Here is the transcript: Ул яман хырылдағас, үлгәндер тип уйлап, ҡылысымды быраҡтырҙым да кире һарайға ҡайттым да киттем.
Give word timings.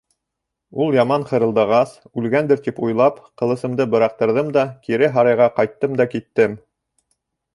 Ул 0.83 0.95
яман 0.99 1.25
хырылдағас, 1.31 1.91
үлгәндер 2.21 2.63
тип 2.69 2.79
уйлап, 2.87 3.21
ҡылысымды 3.41 3.87
быраҡтырҙым 3.95 4.51
да 4.57 4.65
кире 4.87 5.11
һарайға 5.19 5.51
ҡайттым 5.59 6.01
да 6.01 6.11
киттем. 6.15 6.57